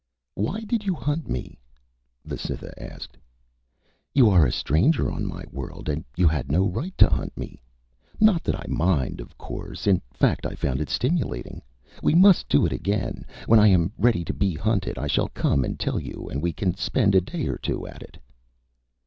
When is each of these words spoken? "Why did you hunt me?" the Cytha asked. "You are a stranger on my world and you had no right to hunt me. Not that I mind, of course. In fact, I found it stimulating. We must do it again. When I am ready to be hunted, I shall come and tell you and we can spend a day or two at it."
"Why 0.33 0.61
did 0.61 0.83
you 0.83 0.95
hunt 0.95 1.29
me?" 1.29 1.59
the 2.25 2.35
Cytha 2.35 2.73
asked. 2.75 3.17
"You 4.15 4.31
are 4.31 4.47
a 4.47 4.51
stranger 4.51 5.11
on 5.11 5.27
my 5.27 5.43
world 5.51 5.89
and 5.89 6.03
you 6.17 6.27
had 6.27 6.51
no 6.51 6.67
right 6.67 6.97
to 6.97 7.07
hunt 7.07 7.37
me. 7.37 7.61
Not 8.19 8.43
that 8.45 8.55
I 8.55 8.65
mind, 8.67 9.21
of 9.21 9.37
course. 9.37 9.85
In 9.85 10.01
fact, 10.11 10.43
I 10.47 10.55
found 10.55 10.81
it 10.81 10.89
stimulating. 10.89 11.61
We 12.01 12.15
must 12.15 12.49
do 12.49 12.65
it 12.65 12.71
again. 12.73 13.25
When 13.45 13.59
I 13.59 13.67
am 13.67 13.91
ready 13.95 14.25
to 14.25 14.33
be 14.33 14.55
hunted, 14.55 14.97
I 14.97 15.05
shall 15.05 15.27
come 15.29 15.63
and 15.63 15.79
tell 15.79 15.99
you 15.99 16.27
and 16.31 16.41
we 16.41 16.51
can 16.51 16.73
spend 16.73 17.13
a 17.13 17.21
day 17.21 17.45
or 17.45 17.59
two 17.59 17.85
at 17.85 18.01
it." 18.01 18.17